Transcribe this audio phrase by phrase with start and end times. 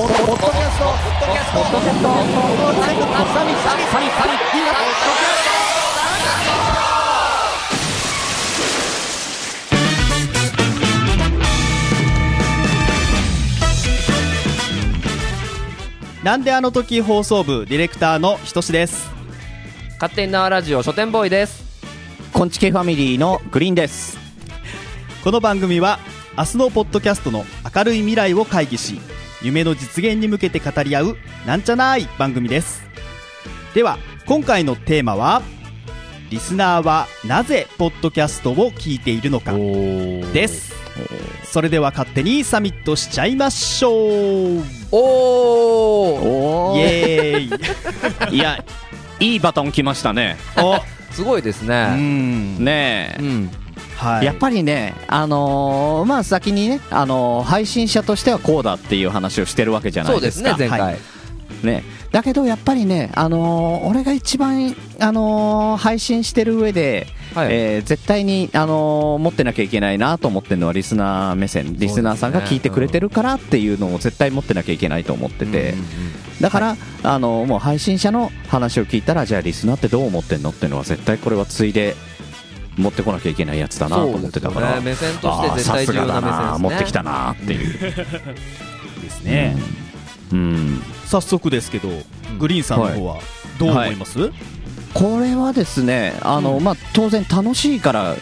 [0.00, 0.64] ポッドキャストポッドキャ
[1.44, 2.08] ストポッドキャスト。
[2.08, 3.12] ポッドキャストサ
[3.44, 4.30] ミサミサミサミサミ
[16.24, 19.10] なんであの時放送部ディレクターのひとしです。
[20.00, 21.62] 勝手に縄ラジオ書店ボーイです。
[22.32, 24.16] こんちきファミリーのグリーンです。
[25.22, 25.98] この番組は
[26.38, 27.44] 明日のポッドキャストの
[27.74, 28.98] 明るい未来を会議し
[29.42, 32.82] 夢の実現に向けて語り合うなんちゃない番組です。
[33.74, 35.42] では今回のテーマは
[36.30, 40.72] リスナーはなぜポッドキャストを聞いているのかです。
[41.44, 44.62] それでは勝手にサミットしちゃいましょう。
[44.92, 48.36] おおおイエーイ。
[48.36, 48.64] いや
[49.18, 50.36] いいバトン来ましたね。
[50.56, 50.78] お。
[51.12, 52.64] すごいですうねん。
[52.64, 53.50] ねえ、うん
[54.00, 54.24] はい。
[54.26, 60.28] やっぱりね、あのーまあ先にね、あのー配信者としてはこうだっていう話をしてるわけじゃなそいうでか。
[60.28, 60.98] ですすね前回、はい
[61.62, 61.84] ね。
[62.10, 67.48] だけどやっぱりね、あのー俺が一番、あのー配信してる上で、はい。
[67.50, 75.86] えー絶対に、あのー持ってなきゃいけないなと思ってるのはリスナー目線、リスナーさんが聞いてくれてるからっていうのを絶対持ってなきゃいけないと思ってて、うんうん
[76.40, 81.94] だから、あのーもう配信者の話を聞いたらじゃあリスナーってどう思ってんのっていうのは絶対これはついで
[82.80, 86.68] 持ってこなきゃいけないやつだなと思ってたから、ね目線として絶対重要なさすがだ目線ですね。
[86.70, 87.78] 持ってきたなっていう。
[89.02, 89.56] ですね、
[90.32, 90.82] うん。
[91.06, 91.88] 早速ですけど、
[92.38, 93.18] グリーンさんの方は
[93.58, 94.30] どう思います、
[94.94, 98.16] これはですねあの、まあ、当然楽しいから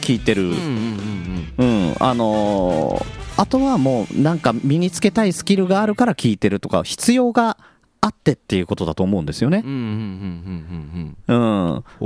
[0.00, 1.96] 聞いてる、うんうんうんうん。
[2.00, 7.56] あのーあとはもうなんか身につけたいスキルがあるから聞いてるとか必要があ
[8.08, 9.62] ってっていうことだと思うんですよね。
[9.64, 11.04] うん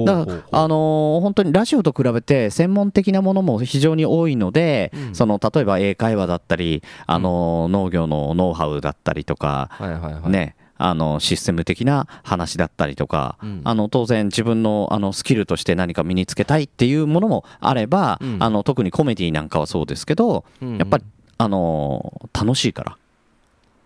[0.04, 5.14] だから、あのー本当にラジオと比べて専門的なものも非常に多いので、うん。
[5.14, 10.30] その例えば英会話だったり、あのー農業のノウハウだったりとか、はいはいはい。
[10.30, 13.60] ね、あのシステム的な話だったりとか、うん。
[13.64, 18.36] あの当然自分のあのスキルとして何か身につけたいっていうものもあれば、うん。
[18.40, 20.78] あの特にコメディなんかはそうですけど、うんうん。
[20.78, 21.04] やっぱり、
[21.38, 22.96] あのー楽しいから、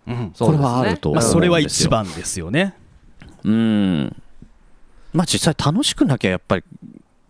[0.06, 0.32] うん。
[0.38, 2.74] これはあると思まあ、うんですよそれは一番ですよね。
[3.44, 4.16] うん。
[5.12, 6.64] まあ実際楽しくなきゃやっぱり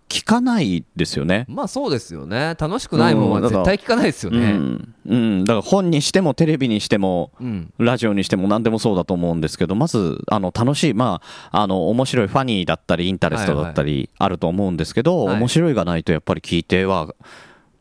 [0.09, 1.47] 聞かないですよね。
[1.49, 2.55] まあそうですよね。
[2.59, 4.95] 楽しくないもんは絶対聞かないですようねん。
[5.07, 7.73] うん、だから本にしてもテレビにしてもうん。
[7.79, 15.39] ラジオにしても何でもそうだと思うんですけどまずあの楽しいまああの面白いファニーだったりインタレストだったりあると思うんですけど、はい。
[15.39, 17.17] 面白いがないとやっぱり聞いてはくれないし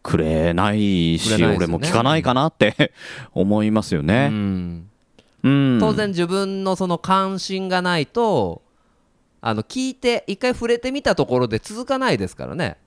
[0.03, 1.55] くれないですよね。
[1.57, 2.91] 俺も聞かないかなって
[3.33, 4.89] 思いますようね、ん。
[5.43, 5.77] うん。
[5.79, 8.61] 当然自分のその関心がないと
[9.41, 12.77] あの聞いて一回触れてみたところで続かないですからね。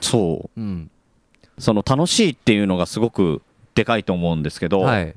[0.00, 0.60] そう。
[0.60, 0.90] うん。
[1.58, 3.42] その楽しいっていうのがすごく
[3.74, 5.14] でかいと思うんですけど、はい。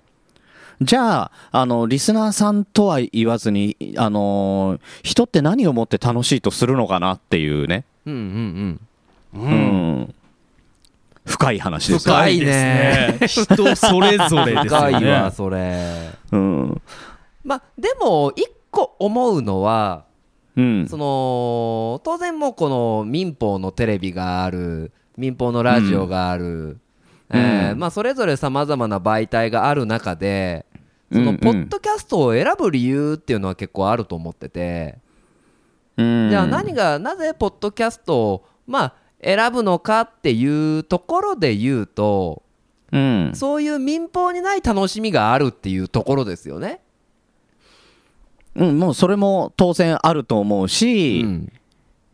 [0.81, 8.79] じゃああのリスナーさんとは言わずにあの人って何をもって楽しいとするのかなっていうね、うんうん
[9.33, 10.15] ううん
[11.25, 13.19] 深い話ですよ深いね。
[13.27, 16.09] 人それぞれうんですよ深いわねそれ。
[16.31, 16.81] うん。
[17.43, 20.05] まあでも一個思うのは
[20.55, 20.87] うん。
[20.87, 26.77] その当然もうこの民放のテレビがある民放のラジオがある、
[27.29, 27.79] えーうん。
[27.79, 30.65] まあ、それぞれさまざまな媒体がある中で
[31.11, 34.97] そのポッドキャストを選ぶ理由っていうのは結構あると思ってて、
[35.95, 36.29] うん。
[36.29, 42.43] じゃあ何がなぜポッドキャストをまあ選ぶのかっていうところで言うと
[42.91, 46.79] うんそういう民放にない楽しみがあるっていうところですよね。
[48.55, 51.51] うん、もうそれも当然あると思うし、うん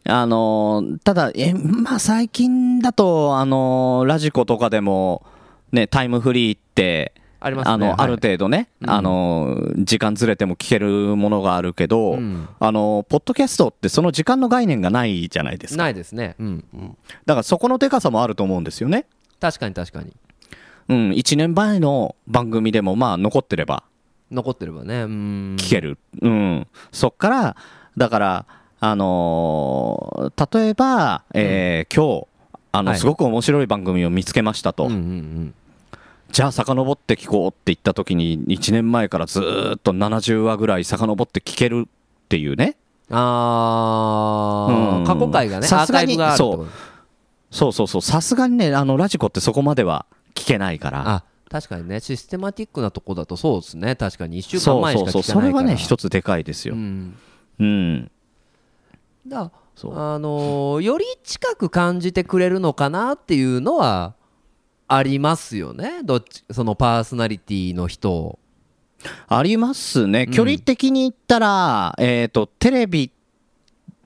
[0.05, 5.25] あのーただえ、まあ、最近だと、あのーラジコとかでも、
[5.71, 7.72] ね、タイムフリーってありますね。
[7.73, 7.95] あの、はい。
[8.00, 8.89] ある程度ね、うん。
[8.89, 12.47] あのー時間ずれても聞けるものがあるけど、うん。
[12.59, 15.83] あのーポッドキャストってその時間の概念がないじゃないですか。
[15.83, 16.35] ないですね。
[16.39, 16.66] うん、
[17.25, 19.05] だからそこのでかさもあると思うんですよね。
[19.39, 20.13] 確かに確かに。
[20.89, 23.83] うん、1年前の番組でもまあ残ってれば。
[24.31, 25.03] 残ってればね。
[25.03, 25.56] うん。
[25.59, 27.56] 聞ける、うん、そっから
[27.97, 28.45] だから、
[28.80, 32.27] あのー例えば、えー今日
[32.71, 33.00] あの、はい。
[33.00, 35.53] すごく面白い番組を見つけましたと、うんうんうん
[36.31, 42.75] じゃあ遡って聞こうって言った時に1年前からずーっと70話ぐらい遡って聞けるっていうね。
[43.09, 45.05] あー、うん。
[45.05, 46.67] 過去回がね、さすがにカイブがあるってこと
[47.51, 48.01] そうそうそう。
[48.01, 50.05] さすがにねあのラジコってそこまでは
[50.35, 51.03] 聞けないから。
[51.09, 55.61] あ確かにね、システマティックなとこだとそうですね、確かに1週間そう前しかそうそう聞かないから。
[55.61, 57.17] それはね一つでかいですよ、うん。
[57.59, 58.11] うん。
[59.27, 59.97] だそう。
[59.97, 64.13] あのーより近く感じてくれるのかなっていうのは
[64.89, 66.01] ありますよね？
[66.03, 68.39] どっちそのパーソナリティの人を。
[69.27, 70.33] ありますね、うん。
[70.33, 73.12] 距離的に言ったら、えっ、と、テレビ、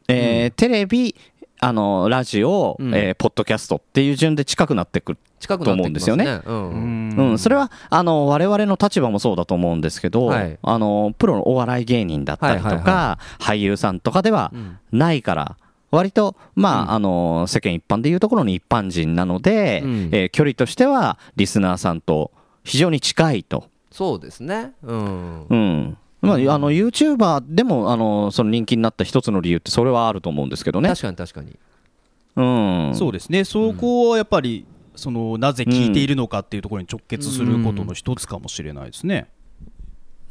[0.07, 1.15] えーテレビ、
[1.59, 2.93] あの、ラジオ、うん。
[2.93, 5.19] えーポッドキャストっていう順で近くなってくる。
[5.39, 7.09] 近くと思うんですうん。
[7.17, 10.59] うん、それは、あの、我々の立場もそうだと思うんですけど、はい。
[10.61, 14.77] あの、プロのお笑い芸人だったりとか、はいは俳優さんとかではうん。
[14.91, 15.57] ないから、
[15.93, 22.31] 割と、まあ、うんあの、世間一般でいうところの一般人なので、うんえー距離としては、リスナーさんと
[22.63, 23.65] 非常に近いと。
[23.91, 25.97] そうですねうんうん。
[26.21, 30.89] まあ、あの、YouTuber でも、あの、その人気になった一つの理由って、それはあると思うんですけどね。
[30.89, 31.57] 確かに確かに
[32.35, 32.41] う
[32.91, 32.95] ん。
[32.95, 39.27] そうですね、そこはやっぱり、そのなぜ聞いているのかっていうところに直結することの一つかもしれないですね。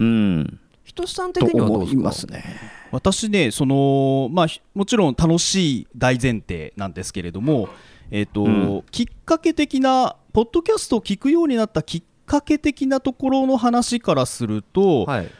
[0.01, 0.59] うん。
[0.85, 1.93] ひとしさん的とにはどうですか？
[1.93, 2.45] 思いますね。
[2.91, 7.69] 私ねその、まあ、ひもちろん楽しい大前提なんですけれども、
[8.11, 8.83] えーとうん。
[8.91, 15.31] きっかけ的なポッドキャストを聞くようになったきっかけ的なところの話からすると、はい。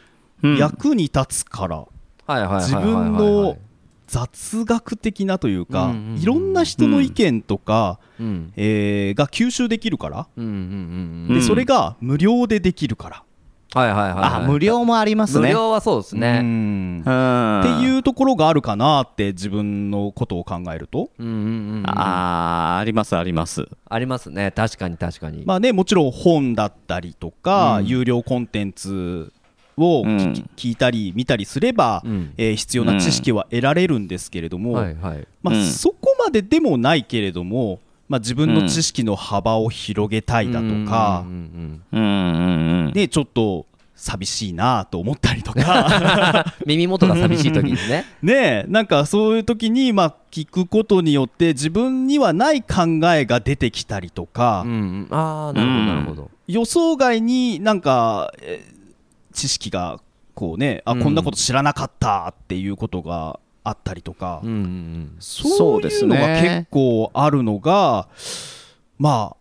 [0.43, 0.57] うん。
[0.57, 1.85] 役に立つから
[2.27, 3.57] 自分の
[4.07, 8.53] 雑学的なというか、いろんな人の意見とか、うん。
[8.55, 13.23] えーが吸収できるから、でうんそれが無料でできるから。
[13.73, 14.23] はいはいはいはい。
[14.35, 15.47] あ、無料もありますね。
[15.47, 17.03] 無料はそうですうねん。
[17.05, 17.59] うん。
[17.61, 23.67] っていうところがあるかなって自分のことを考えると、うんうんあーありますあります。
[23.89, 24.51] ありますね。
[24.51, 25.43] 確かに確かに。
[25.45, 27.87] まあね、もちろん本だったりとか、うん。
[27.87, 29.33] 有料コンテンツ
[29.75, 30.49] を聞,、うん。
[30.55, 32.33] 聞いたり見たりすれば、うん。
[32.37, 35.27] えー必要な知識は得られるんですけれども、はいはい。
[35.41, 35.65] まあうん。
[35.65, 41.81] そこまででもないけれども、まあ、自分の知識の幅を広げたいだとかう、ん。
[41.91, 41.99] うん。
[41.99, 42.03] うん。
[42.03, 42.85] うん。
[42.87, 42.91] うん。
[42.93, 43.65] ね、ちょっと
[43.95, 46.45] 寂しいなと思ったりとか。
[46.59, 48.05] う ん耳元が寂しい時にね。
[48.21, 55.07] ねなんかそういう時にまあ聞くことによって自分にはない考えが出てきたりとか、うんうん。
[55.11, 56.31] ああなるほどなるほど。
[56.47, 58.83] 予想外になんか、えー
[59.33, 59.99] 知識が
[60.35, 60.99] こうねあ、うん。
[61.01, 65.15] こんなこと知らなかったっていうことがあったりとか、うんうんうん。
[65.19, 68.07] そういうのが結構あるのが、
[68.97, 69.37] まあ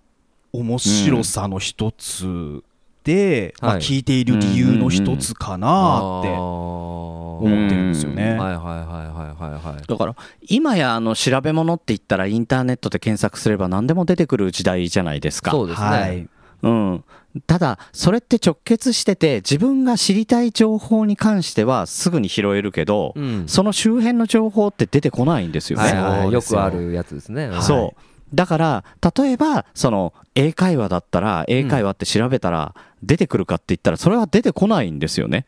[0.52, 2.62] 面白さの一つ
[3.04, 3.80] で、まあ、はい。
[3.80, 8.30] 聞いている理由の一つかなって思思ってるんですよね。
[8.30, 9.86] はいはいはいはいはいはい。
[9.86, 10.14] だから
[10.48, 15.50] 今やあの調べ物って言ったらインターネットで検索すれば何でも出てくる時代じゃないですか。
[15.50, 16.28] そうですね、はい。
[16.62, 17.04] うん、
[17.46, 23.44] ただそれって直結してて自分が知りたい情報に関してはすぐに拾えるけど、うん。
[23.48, 25.84] その周辺の情報って出てこないんですよね。
[25.84, 26.42] はいはいよ。
[26.42, 27.62] くあるやつですね、はい。
[27.62, 28.84] そうだから
[29.16, 35.46] 例えばその英会話だったら英会話って調べたら出てくるかって言ったらそれは出てこないんですよね、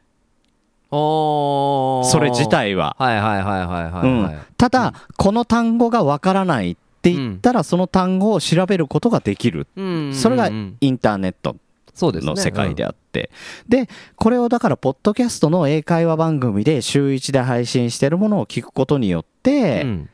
[0.90, 2.96] それ自体は。
[2.98, 4.22] はいはいはいはいはい、うん。
[4.24, 10.76] はいただ、この単語がわからないって言ったら、その単語を調べることができる、うんそれがうん。
[10.80, 11.56] インターネット
[11.96, 13.30] の世界であって、
[13.68, 20.10] でこれをだからポッドキャストの英会話番組で週1で配信してるものを聞くことによって、うん。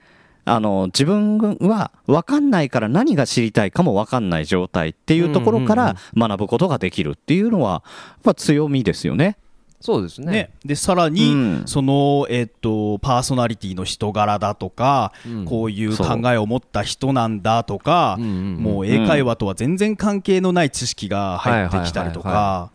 [0.47, 9.37] あの自分は分かんないから何が知りたいかも分かんない状態っていうところから学ぶことができるっていうのはやっぱ強みですよね。
[9.81, 10.33] そうですね。
[10.33, 11.63] ね、でさらに、うん。
[11.67, 15.45] その、えっとパーソナリティの人柄だとか、うん。
[15.47, 22.71] こういう考えを持った人なんだとか、うもう英会話とは全然関係のない知識が入ってきたりとか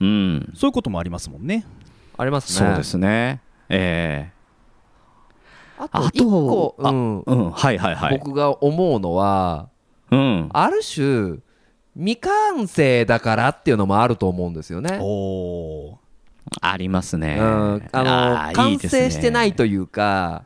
[0.00, 1.66] うん、そういうこともありますもんね。
[2.16, 2.68] ありますね。
[2.68, 3.40] そうですね。
[3.68, 4.30] え
[5.76, 8.18] ああとと一個、あううん、はいはいはい。
[8.18, 9.68] 僕が思うのは
[10.10, 11.38] うん、ある種
[11.94, 14.98] 未完成だからっていうのもあると思うんですよね。
[15.00, 16.07] おー
[16.60, 17.38] ありますね。
[17.40, 20.44] うん、あの完成してないというか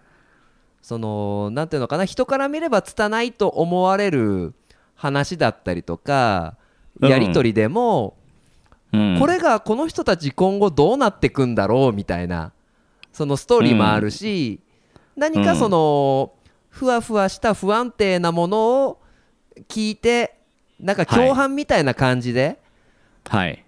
[0.82, 4.54] そのなんていうのかな人から見れば拙いと思われる
[4.94, 6.56] 話だったりとか
[7.00, 7.10] うん。
[7.10, 8.16] やり取りでも、
[8.92, 9.18] うん。
[9.18, 12.52] これがこの人たち今後どうなってくんだろうみたいな
[13.12, 14.60] そのストーリーもあるし、
[15.16, 16.32] 何かその
[16.68, 19.00] ふわふわした不安定なものを
[19.68, 20.38] 聞いて
[20.80, 22.58] なんか共犯みたいな感じではい。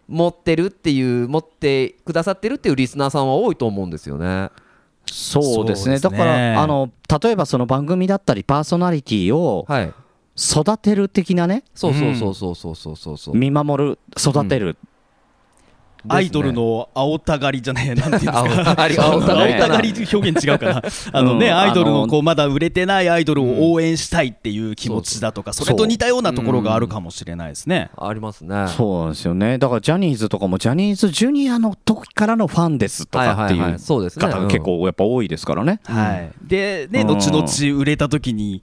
[0.09, 4.51] 持ってるっていう持ってくださってるっていうリスナーさんは多いと思うんですよね。
[5.07, 6.91] そうですね、ね、だからあの
[7.23, 9.93] 例えばその番組だったりパーソナリティを、はい、
[10.37, 14.77] 育てる的なねそうそうそうそうそうそうそう、見守る育てる、うん
[16.09, 18.39] アイドルの青たがりじゃない、なんていうんですか。
[18.41, 20.83] 青たがり表現違うかな。
[21.13, 27.91] あのね、うんアイドルあののこう、まだ売れてないアイドルを応援したいっていう気持ちだとか、それと似たようなところがあるかもしれないですね。
[27.97, 28.67] ありますね。
[28.69, 29.59] そうなんですよね。
[29.59, 35.81] だからジャニーズとかもジャニーズジュニアの時からのファンですとかってはいう方が結構やっぱ多いですからね。
[35.85, 36.31] はい。
[36.43, 38.63] で、ね、うん後々売れた時に、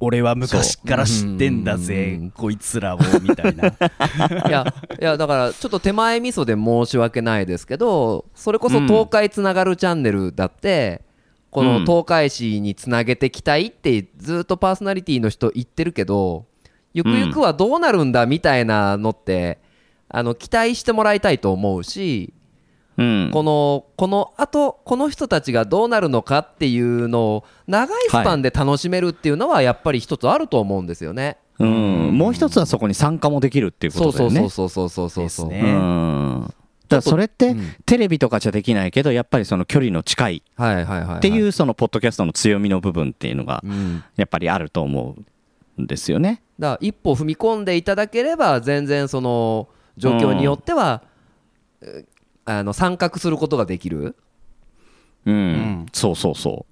[0.00, 1.78] 俺は昔から知ってんだう。
[1.78, 2.30] ぜん。
[2.30, 3.68] こいつらをみたいな。
[4.48, 11.02] いやいやだからちょっと手前味噌で申し訳ないですけどそれこそ東海つながるチャンネルだって、
[11.50, 16.46] この東海市につなげてきたいってずっとパーソナリティの人言ってるけど
[16.92, 19.58] ゆくゆくはどうなるんだみたいなのって
[20.08, 22.34] あの期待してもらいたいと思うし
[22.98, 23.30] うん。
[23.32, 31.38] このこのあとこの人たちがどうなるのかっていうのを長いスパンで楽しめるっていうのはやっぱり一つあると思うんですよね。
[31.60, 32.18] うん。
[32.18, 34.40] もう一つはそこに参加もできるっていうこそうとだよね。
[34.40, 35.48] そうそうそうそうそうそう。
[35.50, 35.72] ですね。
[35.72, 36.54] うん。
[36.88, 37.76] だそれってうん。
[37.86, 41.16] テレビとかじゃできないけどやっぱりその距離の近いはいはいはい、はい。
[41.18, 45.16] っていうそのポッドキャストの強みの部分っていうのがうん、やっぱりあると思
[45.78, 46.42] うんですよね。
[46.58, 51.02] だから一歩踏み込んでいただければ全然その状況によっては、
[51.82, 52.04] え
[52.48, 54.16] あの参画することができる、
[55.26, 55.86] うん、ん。
[55.92, 56.66] そうそうそ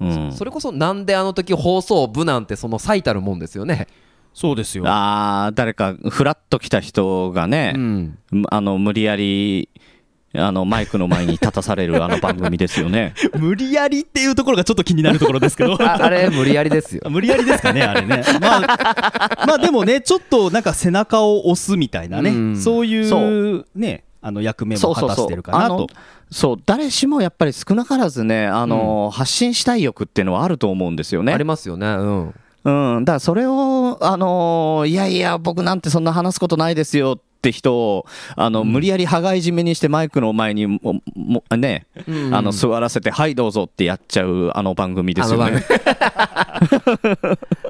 [0.00, 0.04] う。
[0.04, 3.88] うん、それこそなんであの時放送部なんてその最たるもんですよね。
[4.32, 4.84] そうですよ。
[4.86, 9.68] あー誰かフラッと来た人がね、うん、あの無理やり
[10.34, 13.14] あのマイクの前に立たされる あの番組ですよね。
[13.38, 15.74] 無理やりっていうところがちょっと気になるところですけど。
[15.82, 17.02] ああれ無理やりですよ。
[17.10, 18.22] 無理やりですかね、あれね。
[18.40, 22.56] まあ、まあでもね、ちょっとなんか背中を押すみたいなね、うん。
[22.56, 23.66] そういそう。
[23.74, 25.86] ね、あの役目も果たしてるかなと。
[26.30, 31.32] そう誰しもやっぱり少なからずねあの、発信したい欲っていうのはあると思うんですよね。
[31.32, 31.86] ありますよね。
[31.86, 32.34] うん。
[32.64, 38.04] うん、だからそれを、あのーいやいや、僕なんてそんな話すことないですよって人を、
[38.36, 40.80] あの無理やり羽交い締めにしてマイクの前にも
[41.14, 45.64] もね、うんあの座らせて、はい、どうぞってやっちゃうあの番組ですよね。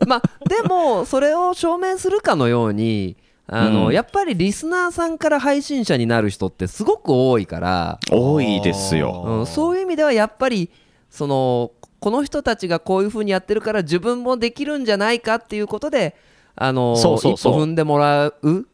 [0.06, 3.16] まあでもそれを証明するかのように
[3.50, 9.24] あの、うんやっぱりリスナーさんから配信者になる人ってすごく多いから、多いですよ。
[9.26, 10.70] うん、そういう意味ではやっぱり
[11.10, 16.14] そのこの人たちがこういうふうにやってるから自分もできるんじゃないかっていうことで
[16.54, 17.52] あのそうそうそう。
[17.54, 18.34] 一歩踏んでもらう？
[18.42, 18.66] うん、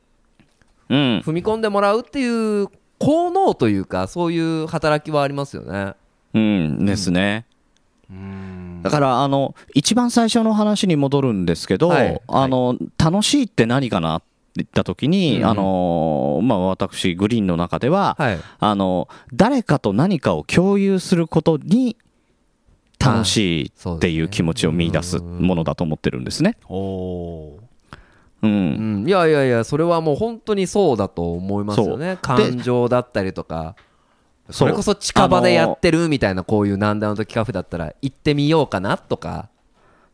[0.89, 5.95] 踏み込んでもらうっていう効能というかそういう働きはありますよね。
[6.35, 7.47] うんですね。
[8.83, 12.21] だからあの一番最初の話に戻るんですけど、はい。
[12.29, 21.97] あの楽しいって何かなって言った時に、うんあのまあ、私グリーンの中では、はい、あの誰かと何かを共有することに
[22.99, 26.57] 楽しいっていう気持ちを見出すものだと思ってるんですね。
[26.69, 27.61] おー。
[28.43, 29.05] う、うん。
[29.05, 32.19] ん、いやいやいやそれはもう本当にそうだと思いますよね。
[32.23, 33.77] 感情だったりとか。
[34.51, 39.49] それこそ近場でやってるみたいなこういうなんであの時カフェだったら行ってみようかなとか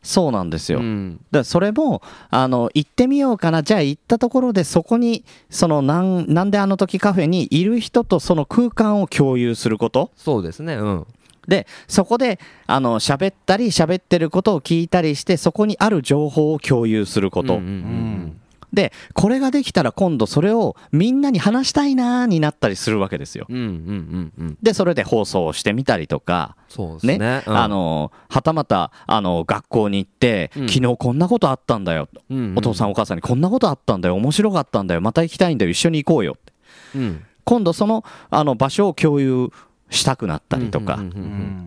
[0.03, 0.79] そうなんですよ。
[0.79, 1.21] うん。
[1.31, 3.63] だそれもあの行ってみようかな。
[3.63, 10.11] じゃあ行ったところでそこにそのなんなんであの時カフェにいる人とその空間を共有すること。
[10.15, 10.75] そうですね。
[10.75, 11.07] うん。
[11.47, 18.40] でそこであの喋ったり喋ってることを聞いたりしてそこにある情報を共有すること、うんうんうん
[18.73, 23.45] でこれができたら今度それをみんなに話したいなーになったりするわけですよ。
[23.49, 24.57] うんうんうんうん。
[24.61, 27.17] でそれで放送をしてみたりとかそうですね。
[27.17, 27.57] ね、うん。
[27.57, 30.69] あのはたまたあの学校に行って、うん。
[30.69, 32.57] 昨日こんなことあったんだよ、うんうん。
[32.57, 34.15] お父さんお母さんにこんなことあったんだよ。
[34.15, 35.01] 面白かったんだよ。
[35.01, 35.71] また行きたいんだよ。
[35.71, 36.33] 一緒に行こうよ。
[36.33, 36.53] って
[36.95, 37.23] うん。
[37.43, 39.49] 今度そのあの場所を共有
[39.89, 40.97] したくなったりとか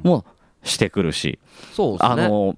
[0.02, 0.24] も
[0.62, 1.38] してくるし、
[1.72, 2.08] そうですね。
[2.10, 2.56] あの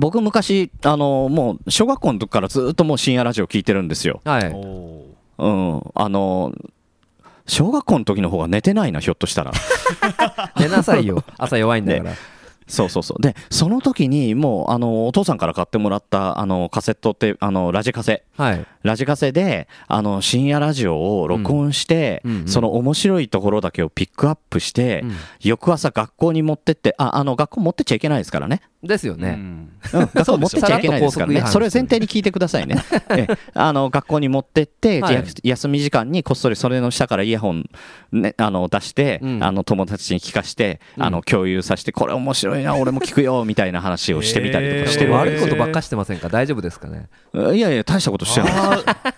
[0.00, 4.46] 僕昔あのもう小学校の時からずっともう深夜ラジオ聞いてるんですよ、はい。
[4.46, 6.52] うん、あの
[7.46, 9.52] 小学校の時の方が寝てないなひょっとしたら。
[10.58, 11.22] 寝なさいよ。
[11.38, 12.12] 朝弱いんだから。
[12.66, 13.22] そうそうそう。
[13.22, 18.24] でその時にもうあのお父さんから買ってもらったあのカセットってあのラジカセ。
[18.36, 18.66] はい。
[18.82, 22.48] ラジカセであの深夜ラジオを録音して、うんうんうん。
[22.48, 25.12] その面白いところだけをピックアップして、うん。
[25.40, 29.38] 翌朝学校に持ってってああの学校持ってっちゃいけないですからね、ですよね。
[29.92, 31.42] 学校持ってっちゃいけないですからね。
[31.46, 32.76] それを前提に聞いてくださいね。
[33.10, 35.14] えあの学校に持ってって、はい。
[35.14, 37.68] や休み時間にこっそりそれの下からイヤホン、
[38.12, 39.42] ね、あの出して、うん。
[39.42, 41.02] あの友達に聞かして、うん。
[41.04, 45.06] あの共有させてこれ面白いな俺も聞くよみたいな話をしてみたりとかして。
[45.06, 46.28] 悪いことばっかしてませんか？
[46.28, 47.08] 大丈夫ですかね？
[47.34, 48.50] いやいや、大したことしてない。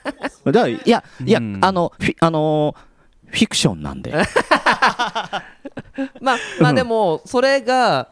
[0.53, 1.59] だいや、いや、うん。
[1.61, 2.89] あの、あのー
[3.31, 4.15] フィクションなんで。
[6.21, 8.09] まあまあでもそれが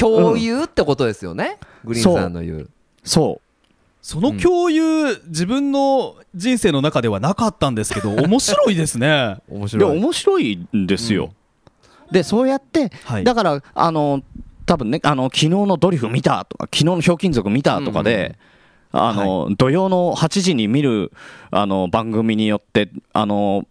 [0.00, 2.70] 共有ってことですよね、グリーンさんの言う。
[3.04, 3.40] そ
[4.02, 9.36] その共有、自分の人生の中ではなかったんですけど、 面白いですね。
[9.48, 9.98] 面白い。
[9.98, 11.34] 面白いんですよ。
[12.10, 13.24] で、そうやって、はい。
[13.24, 14.22] だから、あの、
[14.64, 18.38] 多分ね、あの、昨日のドリフ見たとか、昨日のひょうきん族見たとかで、
[18.92, 21.12] あの、土曜の8時に見る、
[21.50, 23.66] あの、番組によって、あの、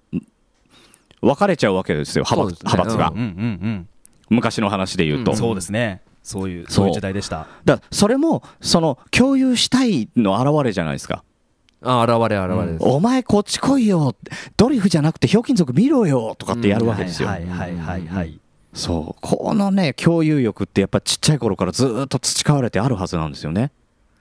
[1.21, 2.71] 分かれちゃうわけですよ、派閥,、ね。
[2.71, 3.21] 派閥が、うんう
[3.67, 3.87] ん
[4.29, 5.31] 昔の話で言うと。
[5.31, 5.37] うんうん。
[5.37, 6.01] そうですね。
[6.23, 6.87] そういうそう。
[6.87, 7.47] いう時代でした。
[7.65, 11.23] だそれもその共有したいの表れじゃないですか。
[11.81, 14.13] あ現れ現れです、お前こっち来いよ。
[14.57, 18.39] ドリフじゃなくてひょうきん族見ろよとかってやるわけですよ、はいはいはいはい
[18.73, 19.21] そう。
[19.21, 23.71] このね共有欲ってやっぱちっちゃい頃からずーっと培われてあるはずなんですよね。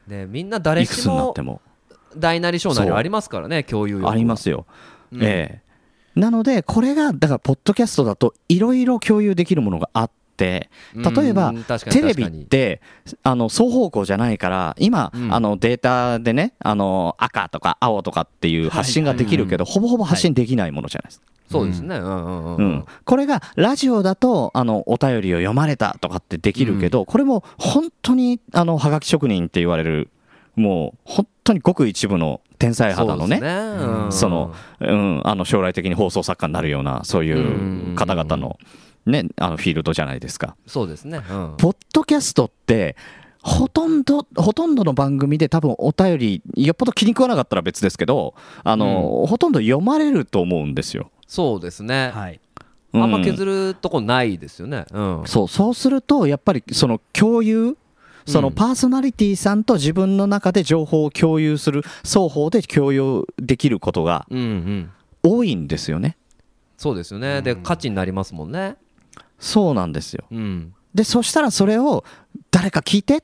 [0.07, 1.61] ね、みんな誰いくつしもになっても。
[2.17, 4.13] 大なり小なりありますからね共有欲は。
[4.13, 4.65] ありますよ、
[5.13, 5.23] うん。
[5.23, 5.61] え
[6.17, 6.21] え。
[6.21, 11.53] なのでこれがだからポッドキャストだといろいろ共有できるものがあって例えば
[11.91, 12.81] テレビって
[13.23, 15.35] あの双方向じゃないから今、うん。
[15.35, 21.97] あのデータでねあの赤とか青とかっていう発信ができるけど、ほぼほぼ発信できないものじゃないですか、そうですね。
[21.97, 30.09] うんうんうん、これがラジオだとあのお便りを読まれたとかってできるけど、これも本当にあのはがき職人って言われる
[30.57, 33.41] もう本当にごく一部の天才肌のね
[34.11, 38.59] そのうん、あの将来的に放送作家になるようなそういう方々の,、
[39.09, 40.57] ね、あのフィールドじゃないですか。
[40.67, 42.97] そうですね、うん、ポッドキャストって
[43.43, 48.35] ほとんどほとんどの番組で多分お便りよっぽど気に食わなかったら別ですけど
[48.65, 51.11] あの、ほとんど読まれると思うんですよ。
[51.27, 52.41] そうですね、はい。
[52.93, 54.87] あんまうん削るとこないですよね。
[54.91, 55.23] うん。
[55.27, 57.77] そうそうするとやっぱりその共有
[58.27, 58.55] そのうん。
[58.55, 64.91] パーソナリティさんと自分の中で情報を共有する双方で共有できることがうんうん。
[65.23, 66.17] 多いんですよね。
[66.77, 67.43] そうですよね。
[67.43, 68.77] で価値になりますもんね
[69.39, 70.25] そうなんですよ。
[70.31, 70.75] うん。
[70.95, 72.05] でそしたらそれを
[72.51, 73.23] 誰か聞いて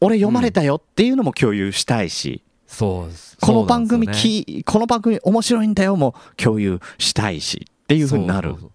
[0.00, 3.36] 俺読まれたよっていうのも共有したいし、そうです。
[3.40, 4.44] この番組そうなんですよね。
[4.44, 7.66] き、この番組面白いんだよも共有したいし。
[7.84, 8.50] っていうふうになる。
[8.50, 8.70] そうそう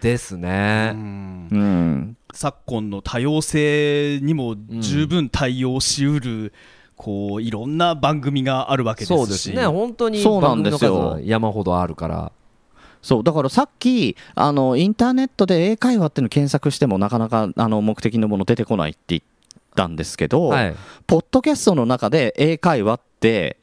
[0.00, 2.16] ですね、うん。
[2.32, 6.52] 昨今の多様性にも十分対応しうる、
[6.96, 9.16] こういろんな番組があるわけですし。
[9.16, 9.64] そうですね。
[9.66, 12.32] 本当にそうな番組の数んですよは山ほどあるから
[13.02, 19.22] そうだからさっきあのインターネットで英会話っていうの検索してもなかなかあの目的のもの出てこないって言っ
[19.74, 20.74] たんですけど、はい、
[21.06, 23.12] ポッドキャストの中で英会話って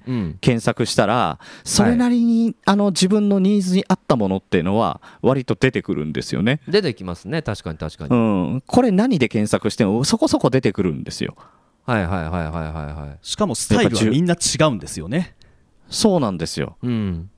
[0.07, 6.61] うん、検索したらそれなりに、あの自分のニーズに合ったものっていうのは割と出てくるんですよね。
[6.69, 7.41] 出てきますね。
[7.41, 8.17] 確かに確かに、う
[8.55, 11.35] ん、これ何で検索してもそこそこ出てくるんですよ。
[11.85, 13.17] はいはいはいはいはいはい。
[13.21, 15.35] しかもスタイルはみんな違うんですよね。
[15.89, 16.77] そうなんですよ。
[16.81, 17.29] うん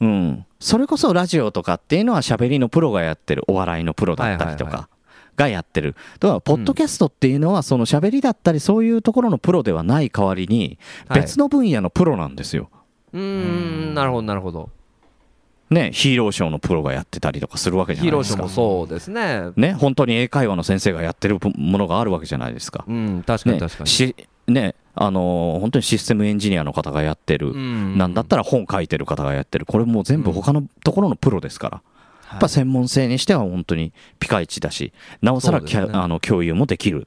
[0.00, 4.96] うん、それこそラジオとかっていうのは喋りのプロがやってるお笑いのプロだったりとはいはいはか
[5.36, 5.94] がやってる。
[6.18, 10.78] だからポッドキャストっていうのはその喋りだったりそういうところのプロではない代わりに
[11.08, 11.20] はい。
[11.20, 12.70] 別の分野のプロなんですよ。
[13.12, 14.70] うーんなるほどなるほど。
[15.68, 18.48] ねヒーローショーのプロがやってたりとかするわけじゃヒーローないですか。
[18.48, 19.50] ショーもそうですね。
[19.56, 22.84] ね本当に英会話の先生がやってるものがあるわけじゃないですか。
[22.86, 27.98] うん確かにね確かに、しねあのー本当にシステムエンジニアの方がやってる、うん。
[27.98, 29.66] なんだったら本書いてる方がやってる。
[29.66, 31.82] これもう全部他のところのプロですから、
[32.30, 35.70] やっぱ専門性にしては本当にピカイチだしなおさら、ね。
[35.92, 37.06] あの共有もできる。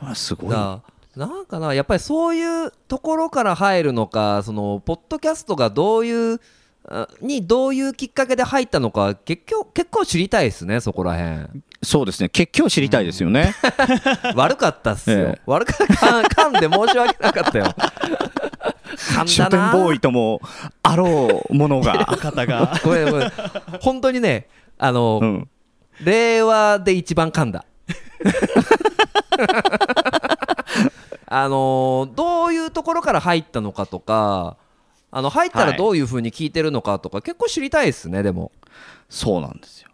[0.00, 0.50] あすごい。
[0.50, 0.80] だ
[1.16, 6.40] なんかなやっぱりそういうところから入るのかそのポッドキャストがどういう
[6.86, 12.28] あにどういうきっかけで入ったのか結構結構知りたいですねそこらへんそうですね。
[12.28, 13.54] 結局知りたいですよね、
[14.34, 15.40] 悪かったっすよ、ええ。
[15.46, 15.94] 悪かった
[16.42, 17.74] 噛んで申し訳なかったよ。
[18.96, 19.96] 噛書店ボー。
[19.96, 20.40] イとも
[20.82, 23.32] あろうものが、方 がごめんごめん。
[23.80, 25.48] 本当にねあの、うん、
[26.02, 27.64] 令和で一番噛んだ。
[31.30, 34.56] あのーどういうところから入ったのかとか
[35.10, 38.50] あの入ったらどういうふうに聞いてるのかとか、結構知りたいですねでも、
[39.08, 39.87] そうなんですよ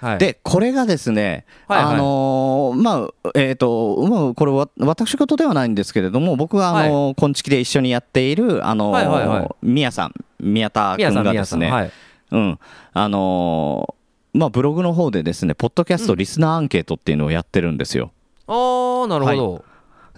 [0.00, 1.94] はい、でこれがですね、はいはい。
[1.94, 9.48] あのーまあえっ、とまあこれは私事ではないんですけれども僕はあのー、こんちきで一緒にやっているあのーはいはいはい。
[9.62, 11.92] 宮さん宮田君がですね、はい。
[12.30, 12.58] うん。
[12.92, 18.12] あのーまあブログの方でですねポッドキャストリスナーアンケートっていうのをやってるんですよ。
[18.46, 19.64] あーなるほど、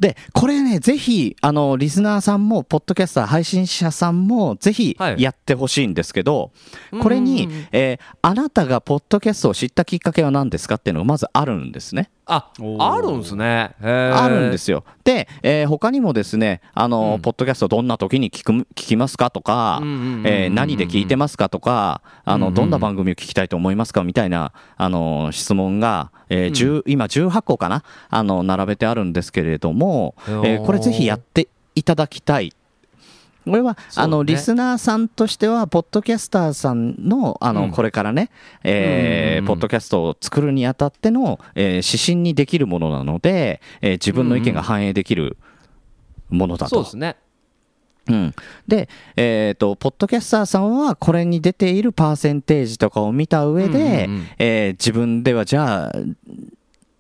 [0.03, 6.51] でこれねぜひあのリスナーさんもポッドキャスター配信者さんもぜひはいやってほしいんですけど、
[7.01, 12.11] これに、えーあなたがポッドキャストを知ったきっかけは何ですかっていうのがまずあるんですね。
[12.25, 13.75] ああるんですね。
[13.83, 14.85] あるんですよ。
[15.05, 17.21] で、えー他にもですね、あの、うん。
[17.21, 32.53] ポッドキャストどんな時に聞く聞きますかとかうんうんうんうん、えー何で聞いてますかとか、あの、うんうんどんな番組を聞きたいと思いますかみたいな、あの、質問が、えー10今18個かなあの、並べてあるんですけれども、えーこれぜひやっていただきたい。
[33.45, 37.71] これは、あのリスナーさんとしては、ポッドキャスターさんのあの、うん。
[37.71, 38.31] これからね、
[38.63, 39.47] えーうん。
[39.47, 45.37] ポッドキャストを作るにあたっての、えー指針にできるものなので、えー自分の意見が反映できる
[46.31, 46.77] ものだと。
[46.77, 47.17] そうですね。
[48.09, 48.35] うん、
[48.67, 54.27] で、えーと、ポッドキャスターさんはこれに出ているパーセンテージとかを見た上で、うんうんうん。
[54.39, 55.93] えー自分ではじゃあ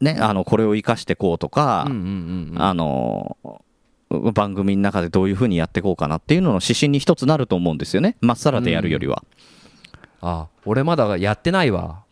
[0.01, 2.63] ね、あのこれを生かしてこうとか、うんうんうんうん。
[2.63, 3.37] あの
[4.33, 8.17] 番組の中でどういうふうにやっていこうかなっていうのの指針に一つなると思うんですよね。
[8.21, 9.25] まっさらでやるよりは、
[10.21, 12.03] あ俺まだやってないわ。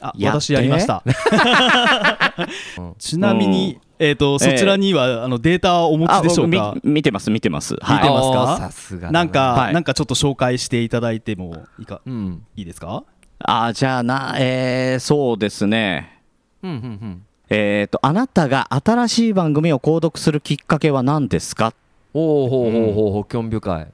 [0.00, 1.04] あ私やりました。
[2.98, 6.74] ちなみに、えー、とそちらには、あのデータはお持ちでしょうか？
[6.82, 7.74] み見てます見てます。
[7.74, 8.42] 見てはいますか？
[8.42, 9.24] あーさすがだな。
[9.24, 9.74] んか、はい。
[9.74, 12.00] なんかちょっと紹介していただいてもいいか？
[12.04, 12.42] うん。
[12.56, 13.04] いいですか？
[13.38, 16.20] あじゃあなえー、そうですね。
[16.62, 17.22] うんうんうん
[17.54, 21.74] えっ、とあなたが新しい番組を購読するきっかけは何ですか？
[22.14, 23.88] おおほうほうほうほう興味深い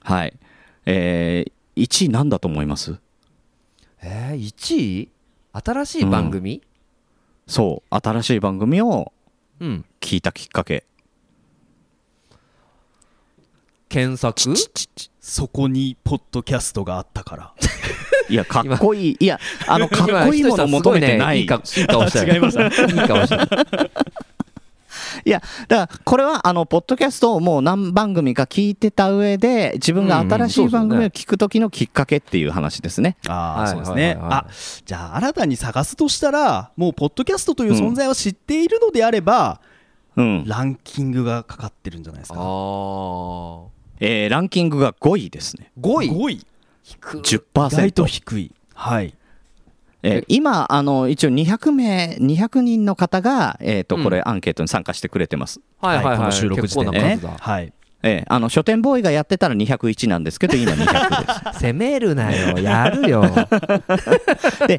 [0.00, 0.34] はい
[0.86, 2.98] えー、1位なんだと思います
[4.02, 5.08] えー、1位
[5.52, 6.60] 新しい番組
[7.46, 9.12] そう新しい番組を
[9.60, 10.84] うん聞いたきっかけ
[13.88, 14.54] 検索
[15.20, 17.54] そこにポッドキャストがあったから
[18.28, 19.16] いやかっこいい。
[19.20, 21.40] いやあのかっこいいものを求めてない。
[21.40, 23.90] いい顔したよ違いましたいい顔した
[25.24, 33.16] いやだからこれはあのポッドキャストをもう何番組か聞いてた上で自分が新しい番組を聞く時のきっかけっていう話ですね。
[33.26, 34.46] ああ、はいそうですね、あ
[34.84, 39.60] じゃあ新たに探すとしたらもうポッドキャストという存在を知っているのであれば、
[40.16, 40.44] うん。
[40.46, 43.66] ランキングがかかってるんじゃないですあかー。
[44.00, 45.70] えーランキングが5位ですね。
[45.80, 46.10] 5位。
[46.10, 46.46] 5位
[46.88, 48.06] 低い意外と10%。
[48.06, 49.14] 低いはい
[50.02, 55.60] えー今あの一応200名200人の方がえっ、とうんこれアンケートに参加してくれてます。
[55.80, 57.72] はいはいはいこの収録時点でねはい
[58.02, 60.76] えーあの書店ボーイがやってたら201なんですけど今200
[61.52, 61.58] です。
[61.66, 63.22] 攻めるなよやるよ
[64.68, 64.78] で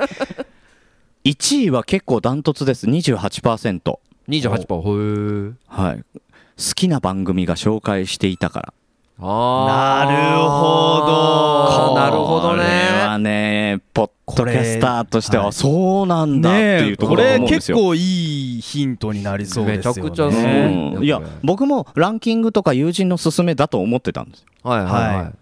[1.26, 4.00] 1位は結構ダントツです28%。
[4.30, 6.04] 28%へえはい。
[6.16, 8.74] 好きな番組が紹介していたから。
[9.22, 11.96] あなるほど。
[11.96, 12.64] なるほどこれ
[13.06, 15.54] はねね、ポッドキャスターとしては、はい。
[15.54, 17.78] そうなんだっていうところこれ思うんですよ。
[17.78, 20.02] 結構いいヒントになりそうですよね。
[20.02, 21.04] めちゃくちゃすごいうん。
[21.04, 24.48] いや僕もランキングとか友人の勧めだと思ってたんですよ。
[24.64, 25.34] はいはいははい。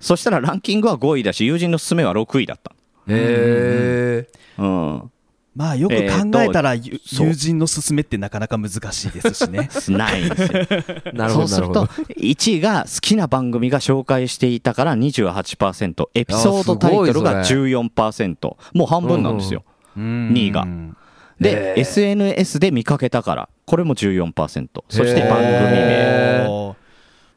[0.00, 2.72] そしたらランキングは5位だし友人の勧めは6位だった。
[2.72, 2.74] い
[3.08, 5.10] へえうん
[5.54, 7.28] まあよく考えたら、ゆそう。
[7.28, 9.68] 友人の勧めってなかなか難しいですし ね。
[9.88, 10.66] ないんですよ
[11.12, 12.12] なるほそうするとどなるほど。
[12.20, 19.62] 1位が好きな番組が紹介していたから28%エピソードタイトルがあす14%もう半分なんですよ。
[19.96, 20.66] 2位が。
[21.40, 26.76] で SNS で見かけたからこれも14%そして番組名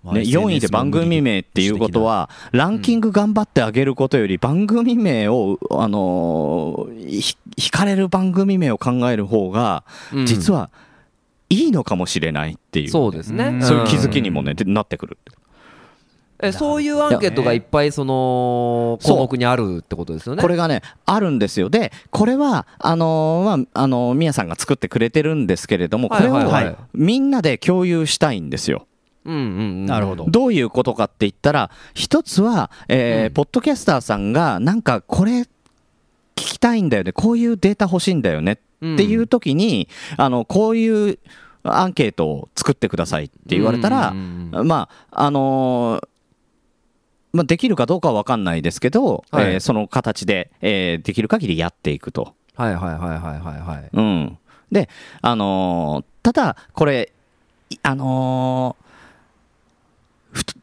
[0.03, 9.83] ね、SNS 4位で番組名っていうことはランキング頑張ってあげることより番組名を、あのーひ引かれる番組名を考える方が
[10.13, 10.25] うん。
[10.25, 10.69] 実は
[11.49, 13.45] いいのかもしれないっていう、そうですね。
[13.45, 13.63] うん。
[13.63, 15.17] そういう気づきにもね、でなってくる
[16.39, 20.41] えそういうアンケートがいっぱいその項目にあるってことですよね。
[20.41, 21.69] これがねあるんですよ。
[21.69, 26.39] でこれはあのーまああのー、宮さんが作ってくれてるんですけれどもこれを、
[26.93, 28.85] みんなで共有したいんですよ
[29.27, 29.45] うんうんう
[29.83, 29.85] ん。
[29.85, 30.25] なるほど。
[30.27, 33.33] どういうことかって言ったら一つは、えーうん。
[33.33, 35.47] ポッドキャスターさんがなんかこれ聞
[36.35, 37.11] きたいんだよね。
[37.11, 38.53] こういうデータ欲しいんだよね。
[38.53, 41.19] っていう時に、あのこういう
[41.63, 46.07] アンケートを作ってくださいって言われたら、うんうんうんまああのー
[47.33, 49.53] まあ、できるかどうかは分かんないですけど、はい。
[49.53, 52.33] えーその形で、えーできる限りやっていくと。
[52.55, 54.37] はいはいはいはいはいはいうん、
[54.71, 54.89] で、
[55.21, 57.11] あのーただ、これ、
[57.69, 58.86] いあのーふ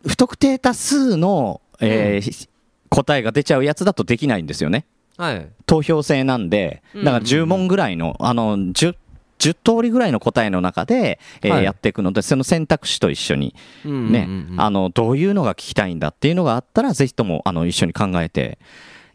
[0.07, 2.49] 不特定多数の、えー
[2.91, 4.87] 答えが出ちゃうやつだとできないんですよね。
[5.17, 5.49] はい。
[5.67, 8.95] 投票制なんで、だから10問ぐらいの、あの 10,
[9.41, 11.65] 10通りぐらいの答えの中で、えーはい。
[11.65, 13.53] やっていくので、その選択肢と一緒に、
[13.85, 14.61] うんうんうんねうん。
[14.61, 18.59] あのどういうのが聞きたいんだっていうのがあったら、ぜひともあの一緒に考えて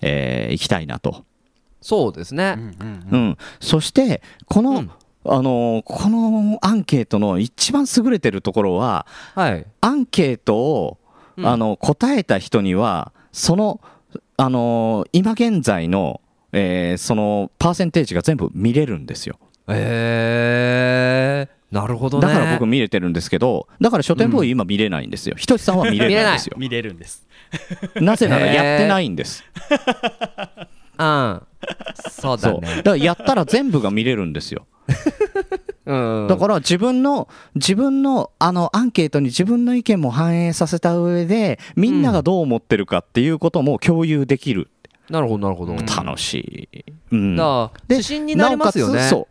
[0.02, 1.24] い、えーいきたいなと。
[1.82, 2.58] そうですね。
[3.12, 4.91] うん、そしてこの、うん
[5.25, 9.05] あのーこのアンケートの一番優れてるところは
[9.36, 9.65] はい。
[9.82, 10.97] アンケートを、
[11.38, 11.45] うん。
[11.47, 13.82] あの答えた人にはその、
[14.38, 16.21] あのー今現在の、
[16.53, 19.38] えーそのパーセンテージが全部見れるんですよ。
[19.67, 21.60] えー。
[21.75, 22.27] なるほどね。
[22.27, 25.36] だから僕見れてるんですけどだから書店ボーイ今見れないんですよ。
[25.38, 26.55] ひとしさんは見れないんですよ。
[26.58, 27.27] 見れるんです。
[27.95, 29.43] なぜならやってないんです。
[30.97, 31.41] うん
[32.10, 32.62] そうだそう。
[32.62, 34.65] だねからやったら全部が見れるんですよ
[35.86, 36.28] うん。
[36.30, 44.69] だから自分の自分のあのアンケートに自分の意見も反映させた上でみんながどう思ってるかっていうことも共有できる、
[45.10, 45.73] なるほどなるほど。
[45.73, 47.36] 楽しい、うん。
[47.36, 49.02] だからで指針になりますよね。
[49.02, 49.28] そう。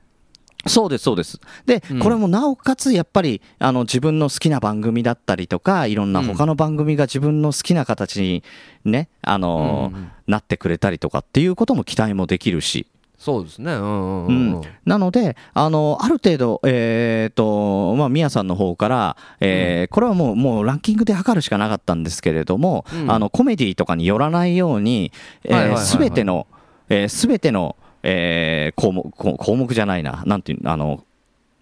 [0.66, 1.40] そうですそうです。
[1.66, 1.98] で、うん。
[2.00, 8.42] これもなおかつやっぱりあの自分の好きな番組だったりとかいろんな他の番組が自分の好きな形に
[8.84, 10.10] ねあの、うんうん。
[10.26, 12.86] なってくれたりとかっていうことも期待もできるし
[13.18, 13.72] そうですね。
[13.72, 14.50] うんうんううん。
[14.54, 14.62] ん。
[14.86, 23.10] なので、あのある程度、えーとまあ、宮さんの方から、えーこれはもうもうランキングで測るしかなかったんですけれども、うん。
[23.10, 25.12] あのコメディとかによらないように
[25.78, 26.46] すべての、
[26.88, 31.02] えー、全ての、えー項目項項目じゃないな、なんていうのあの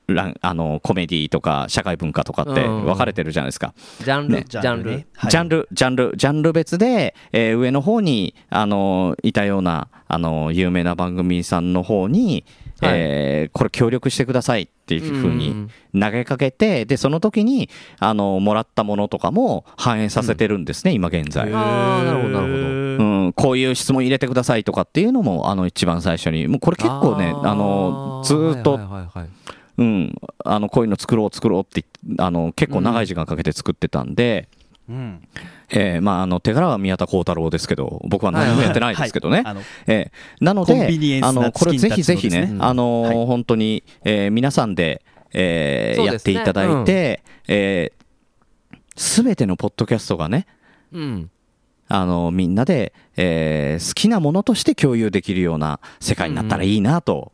[0.08, 3.74] ランあのコメディとか社会文化とかってうん分かれてるじゃないですか。
[3.98, 4.34] ジャンル？
[4.36, 4.44] ね。
[4.48, 4.90] ジャンル？
[4.90, 5.06] ね。
[5.14, 5.30] はい。
[5.30, 12.44] ジャンル、ジャンル、ジャンル別で、えー上の方に、あのいたような、あの有名な番組さんの方に、
[12.80, 12.92] はい。
[12.94, 15.54] えーこれ協力してくださいっていうふうにう
[15.98, 21.50] ん投げかけて、で、その時に、あのもらったものとかも反映させてるんですね、今現在。
[21.52, 22.76] あーなるほどなるほど。
[22.96, 29.28] うん、こういう質問入れてくださいとかっていうのも、あの、一番最初に、もうこれ結構ね、あの、ずーっとはいはいはいはい
[29.78, 31.84] うん、あのこういうの作ろう作ろうって
[32.18, 34.48] あの結構長い時間かけて作ってたんで、
[34.88, 35.28] うん。
[35.68, 39.42] えーまあ、あの手柄は宮田幸太郎ですけど僕は何もやってないですけどね、
[39.88, 42.56] えーなのであのこれぜひぜひねね。
[42.60, 43.26] あのーはい。
[43.26, 46.06] 本当に、えー皆さんで、えーね。
[46.06, 47.96] やっていただいて、えー
[48.94, 50.46] 全てのポッドキャストがね
[50.92, 51.30] うん。
[51.88, 57.32] あのみんなで、えー好きなものとして共有できるような世界になったらいいなと、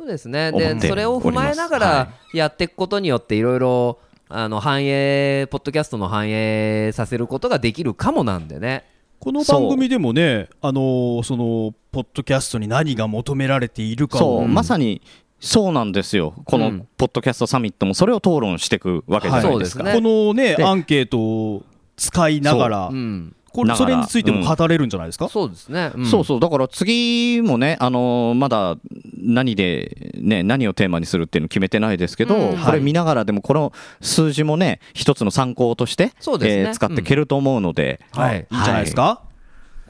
[0.00, 0.50] そうですね。
[0.50, 3.98] でそれを踏まえながらやっていくことによっていろいろ
[4.30, 8.86] あの反映ポッドキャストの反映させることができるかもなんでね。
[9.18, 14.54] この番組でもねあのーそのポッドキャストに何が求められているかをそう、うん。
[14.54, 15.02] まさに
[15.38, 16.32] そうなんですよ。
[16.46, 16.88] このうん。
[16.96, 20.02] ポッドキャストサミットもそれを討論していくわけじゃないですか、はいすね。
[20.02, 21.62] このねでアンケートを
[21.98, 22.94] 使いながらう。
[22.94, 23.36] ん。
[23.52, 25.90] これそれについても語れるんじゃないですか、そうですね。
[25.98, 26.06] ん。
[26.06, 26.40] そうそう。
[26.40, 28.76] だから次もね、あのーまだ
[29.22, 32.58] 何で、ね、何をテーマにするっていうの決めてないですけど、うん。
[32.58, 36.62] これ見ながらでもこの数字もね一つの参考として、そうですね。
[36.62, 38.46] えー使っていけると思うので、はい。
[38.50, 38.54] い。
[38.54, 39.22] いんじゃないですか、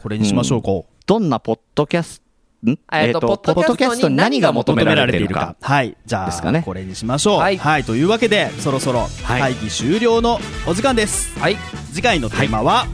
[0.02, 2.78] これにしましょうか、どんなポッドキャストん？
[2.92, 5.56] えーとポッドキャストに何が求ポッドキャストに何が求めらられているか。
[5.60, 5.96] はい。
[6.04, 6.62] じゃあですかね。
[6.64, 7.38] これにしましょう。
[7.38, 7.80] は、はい。
[7.80, 9.40] いというわけでそろそろはい。
[9.40, 11.56] 会議終了のお時間です、はい。
[11.92, 12.86] 次回のテーマは、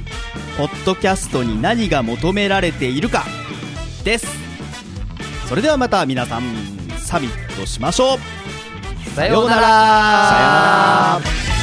[0.56, 3.24] ポッドキャストに何が求められているか
[4.04, 4.45] です
[5.48, 6.42] それではまた皆さん
[6.98, 8.18] サミットしましょう。
[9.10, 9.62] さようなら。
[9.62, 11.55] さようなら